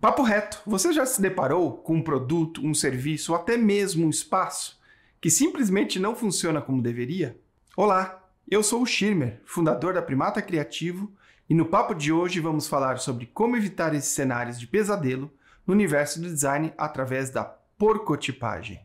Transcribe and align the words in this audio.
Papo 0.00 0.22
reto, 0.22 0.62
você 0.64 0.94
já 0.94 1.04
se 1.04 1.20
deparou 1.20 1.76
com 1.76 1.96
um 1.96 2.02
produto, 2.02 2.66
um 2.66 2.72
serviço 2.72 3.32
ou 3.32 3.38
até 3.38 3.58
mesmo 3.58 4.06
um 4.06 4.10
espaço 4.10 4.80
que 5.20 5.28
simplesmente 5.28 5.98
não 5.98 6.16
funciona 6.16 6.62
como 6.62 6.80
deveria? 6.80 7.38
Olá, 7.76 8.26
eu 8.50 8.62
sou 8.62 8.80
o 8.80 8.86
Schirmer, 8.86 9.42
fundador 9.44 9.92
da 9.92 10.00
Primata 10.00 10.40
Criativo, 10.40 11.12
e 11.50 11.54
no 11.54 11.66
papo 11.66 11.92
de 11.92 12.10
hoje 12.10 12.40
vamos 12.40 12.66
falar 12.66 12.98
sobre 12.98 13.26
como 13.26 13.58
evitar 13.58 13.94
esses 13.94 14.08
cenários 14.08 14.58
de 14.58 14.66
pesadelo 14.66 15.30
no 15.66 15.74
universo 15.74 16.18
do 16.18 16.28
design 16.28 16.72
através 16.78 17.28
da 17.28 17.44
porcotipagem. 17.44 18.80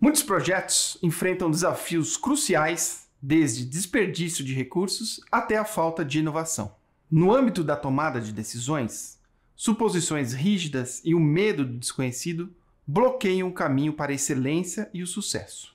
Muitos 0.00 0.22
projetos 0.22 0.96
enfrentam 1.02 1.50
desafios 1.50 2.16
cruciais, 2.16 3.08
desde 3.20 3.62
desperdício 3.62 4.42
de 4.42 4.54
recursos 4.54 5.20
até 5.30 5.58
a 5.58 5.66
falta 5.66 6.02
de 6.02 6.20
inovação. 6.20 6.74
No 7.10 7.34
âmbito 7.34 7.62
da 7.62 7.76
tomada 7.76 8.22
de 8.22 8.32
decisões, 8.32 9.15
Suposições 9.56 10.34
rígidas 10.34 11.00
e 11.02 11.14
o 11.14 11.18
medo 11.18 11.64
do 11.64 11.78
desconhecido 11.78 12.54
bloqueiam 12.86 13.48
o 13.48 13.54
caminho 13.54 13.94
para 13.94 14.12
a 14.12 14.14
excelência 14.14 14.90
e 14.92 15.02
o 15.02 15.06
sucesso. 15.06 15.74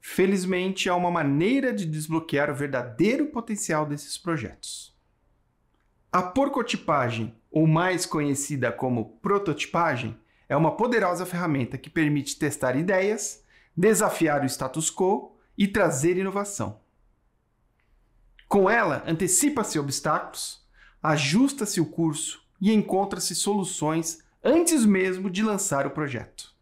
Felizmente, 0.00 0.88
há 0.88 0.96
uma 0.96 1.10
maneira 1.10 1.72
de 1.72 1.86
desbloquear 1.86 2.50
o 2.50 2.56
verdadeiro 2.56 3.26
potencial 3.26 3.86
desses 3.86 4.18
projetos. 4.18 4.92
A 6.10 6.20
porcotipagem, 6.20 7.36
ou 7.52 7.68
mais 7.68 8.04
conhecida 8.04 8.72
como 8.72 9.16
prototipagem, 9.22 10.18
é 10.48 10.56
uma 10.56 10.76
poderosa 10.76 11.24
ferramenta 11.24 11.78
que 11.78 11.88
permite 11.88 12.36
testar 12.36 12.76
ideias, 12.76 13.44
desafiar 13.76 14.42
o 14.42 14.46
status 14.46 14.90
quo 14.90 15.36
e 15.56 15.68
trazer 15.68 16.16
inovação. 16.16 16.80
Com 18.48 18.68
ela, 18.68 19.04
antecipa-se 19.06 19.78
obstáculos, 19.78 20.64
ajusta-se 21.02 21.80
o 21.80 21.86
curso 21.86 22.45
e 22.60 22.72
encontra-se 22.72 23.34
soluções 23.34 24.18
antes 24.42 24.84
mesmo 24.84 25.28
de 25.28 25.42
lançar 25.42 25.86
o 25.86 25.90
projeto. 25.90 26.54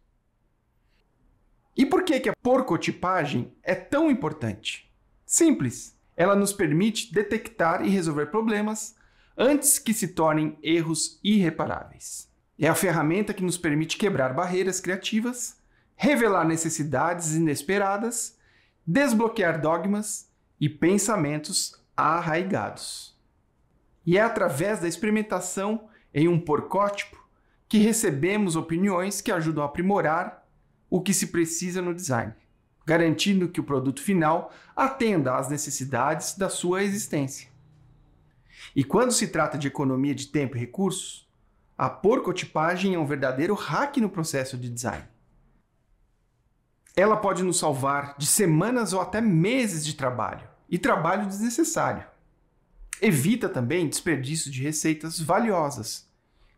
E 1.77 1.85
por 1.85 2.03
que, 2.03 2.19
que 2.19 2.29
a 2.29 2.35
porcotipagem 2.41 3.53
é 3.61 3.75
tão 3.75 4.09
importante? 4.09 4.91
Simples, 5.25 5.97
ela 6.15 6.35
nos 6.35 6.53
permite 6.53 7.13
detectar 7.13 7.85
e 7.85 7.89
resolver 7.89 8.27
problemas 8.27 8.95
antes 9.37 9.77
que 9.77 9.93
se 9.93 10.09
tornem 10.09 10.57
erros 10.63 11.19
irreparáveis. 11.23 12.29
É 12.57 12.69
a 12.69 12.75
ferramenta 12.75 13.33
que 13.33 13.43
nos 13.43 13.57
permite 13.57 13.97
quebrar 13.97 14.33
barreiras 14.33 14.79
criativas, 14.79 15.57
revelar 15.95 16.45
necessidades 16.45 17.35
inesperadas, 17.35 18.37
desbloquear 18.87 19.59
dogmas 19.59 20.29
e 20.59 20.69
pensamentos 20.69 21.75
arraigados. 21.97 23.13
E 24.05 24.17
é 24.17 24.21
através 24.21 24.79
da 24.79 24.87
experimentação 24.87 25.89
em 26.15 26.29
um 26.29 26.39
porcótipo 26.39 27.21
que 27.67 27.77
recebemos 27.77 28.55
opiniões 28.55 29.19
que 29.19 29.33
ajudam 29.33 29.61
a 29.61 29.67
aprimorar 29.67 30.47
o 30.89 31.01
que 31.01 31.13
se 31.13 31.27
precisa 31.27 31.81
no 31.81 31.93
design, 31.93 32.33
garantindo 32.85 33.49
que 33.49 33.59
o 33.59 33.63
produto 33.65 34.01
final 34.01 34.53
atenda 34.73 35.35
às 35.35 35.49
necessidades 35.49 36.37
da 36.37 36.47
sua 36.47 36.83
existência. 36.83 37.49
E 38.73 38.81
quando 38.81 39.11
se 39.11 39.27
trata 39.27 39.57
de 39.57 39.67
economia 39.67 40.15
de 40.15 40.27
tempo 40.27 40.55
e 40.55 40.59
recursos, 40.59 41.27
a 41.77 41.89
porcotipagem 41.89 42.95
é 42.95 42.99
um 42.99 43.05
verdadeiro 43.05 43.53
hack 43.53 43.97
no 43.97 44.09
processo 44.09 44.57
de 44.57 44.69
design. 44.69 45.03
Ela 46.95 47.17
pode 47.17 47.43
nos 47.43 47.59
salvar 47.59 48.15
de 48.17 48.25
semanas 48.25 48.93
ou 48.93 49.01
até 49.01 49.19
meses 49.19 49.85
de 49.85 49.95
trabalho, 49.95 50.47
e 50.69 50.79
trabalho 50.79 51.27
desnecessário. 51.27 52.14
Evita 53.01 53.49
também 53.49 53.87
desperdício 53.87 54.49
de 54.49 54.63
receitas 54.63 55.19
valiosas 55.19 56.09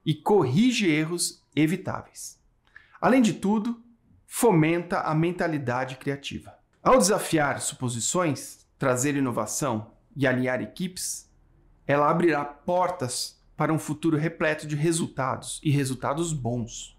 e 0.06 0.14
corrige 0.14 0.90
erros 0.90 1.44
evitáveis. 1.56 2.40
Além 3.02 3.22
de 3.22 3.34
tudo, 3.34 3.82
fomenta 4.26 5.02
a 5.02 5.14
mentalidade 5.16 5.98
criativa. 5.98 6.58
Ao 6.84 6.98
desafiar 6.98 7.60
suposições, 7.60 8.66
trazer 8.78 9.16
inovação 9.16 9.92
e 10.16 10.28
alinhar 10.28 10.62
equipes, 10.62 11.30
ela 11.86 12.10
abrirá 12.10 12.46
portas 12.46 13.38
para 13.56 13.74
um 13.74 13.80
futuro 13.80 14.18
repleto 14.18 14.68
de 14.68 14.76
resultados 14.76 15.60
e 15.64 15.72
resultados 15.72 16.32
bons. 16.32 16.98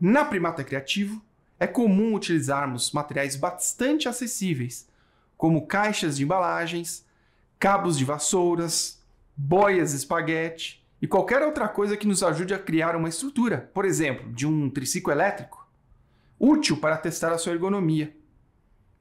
Na 0.00 0.24
Primata 0.24 0.64
Criativo, 0.64 1.24
é 1.58 1.66
comum 1.66 2.14
utilizarmos 2.14 2.90
materiais 2.92 3.36
bastante 3.36 4.08
acessíveis, 4.08 4.88
como 5.36 5.66
caixas 5.66 6.16
de 6.16 6.24
embalagens, 6.24 7.03
cabos 7.64 7.96
de 7.96 8.04
vassouras, 8.04 9.02
boias 9.34 9.94
espaguete 9.94 10.84
e 11.00 11.06
qualquer 11.08 11.40
outra 11.40 11.66
coisa 11.66 11.96
que 11.96 12.06
nos 12.06 12.22
ajude 12.22 12.52
a 12.52 12.58
criar 12.58 12.94
uma 12.94 13.08
estrutura, 13.08 13.70
por 13.72 13.86
exemplo, 13.86 14.30
de 14.34 14.46
um 14.46 14.68
triciclo 14.68 15.10
elétrico, 15.10 15.66
útil 16.38 16.76
para 16.76 16.98
testar 16.98 17.32
a 17.32 17.38
sua 17.38 17.52
ergonomia. 17.54 18.14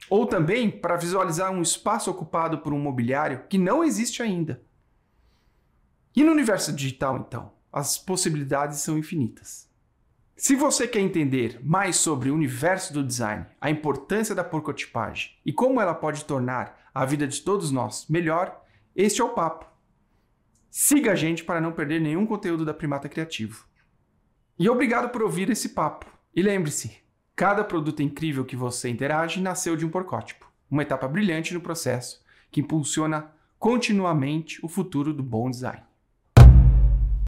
Ou 0.10 0.26
também 0.26 0.72
para 0.72 0.96
visualizar 0.96 1.52
um 1.52 1.62
espaço 1.62 2.10
ocupado 2.10 2.60
por 2.60 2.72
um 2.72 2.80
mobiliário 2.80 3.44
que 3.50 3.58
não 3.58 3.84
existe 3.84 4.24
ainda. 4.24 4.62
E 6.16 6.24
no 6.24 6.32
universo 6.32 6.72
digital, 6.72 7.18
então, 7.18 7.52
as 7.70 7.98
possibilidades 7.98 8.80
são 8.80 8.98
infinitas. 8.98 9.68
Se 10.38 10.56
você 10.56 10.88
quer 10.88 11.02
entender 11.02 11.60
mais 11.62 11.98
sobre 11.98 12.30
o 12.30 12.34
universo 12.34 12.94
do 12.94 13.04
design, 13.04 13.46
a 13.60 13.70
importância 13.70 14.34
da 14.34 14.44
porcotipagem 14.44 15.32
e 15.46 15.52
como 15.52 15.82
ela 15.82 15.94
pode 15.94 16.24
tornar 16.24 16.83
a 16.94 17.06
vida 17.06 17.28
de 17.28 17.42
todos 17.42 17.72
nós 17.72 18.08
melhor, 18.08 18.62
este 18.96 19.22
é 19.22 19.24
o 19.24 19.34
papo. 19.34 19.66
Siga 20.70 21.12
a 21.12 21.16
gente 21.16 21.44
para 21.44 21.62
não 21.62 21.72
perder 21.72 22.00
nenhum 22.02 22.26
conteúdo 22.26 22.66
da 22.66 22.74
Primata 22.74 23.10
Criativo. 23.10 23.66
E 24.58 24.70
obrigado 24.70 25.10
por 25.10 25.22
ouvir 25.22 25.50
esse 25.50 25.70
papo. 25.70 26.06
E 26.36 26.42
lembre-se, 26.42 26.98
cada 27.36 27.64
produto 27.64 28.02
incrível 28.02 28.46
que 28.46 28.56
você 28.56 28.90
interage 28.90 29.42
nasceu 29.42 29.76
de 29.76 29.86
um 29.86 29.90
porcótipo, 29.90 30.52
uma 30.70 30.84
etapa 30.84 31.08
brilhante 31.08 31.54
no 31.54 31.62
processo 31.62 32.24
que 32.52 32.62
impulsiona 32.62 33.32
continuamente 33.58 34.64
o 34.64 34.70
futuro 34.70 35.14
do 35.14 35.24
bom 35.24 35.50
design. 35.50 35.84